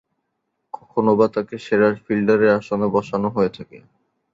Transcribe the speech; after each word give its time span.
কখনোবা 0.73 1.25
তাকে 1.35 1.55
সেরা 1.65 1.89
ফিল্ডারের 2.05 2.51
আসনে 2.59 2.87
বসানো 2.95 3.27
হয়ে 3.35 3.51
থাকে। 3.57 3.77